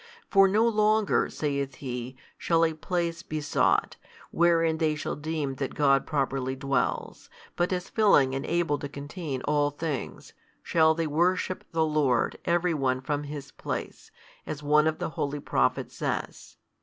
[0.31, 3.97] For no longer (saith He) shall a place be sought,
[4.31, 9.43] wherein they shall deem that God properly dwells, but as filling and able to contain
[9.43, 10.33] all things,
[10.63, 14.09] shall they worship the Lord every one from his place,
[14.47, 16.57] as one of the holy Prophets says.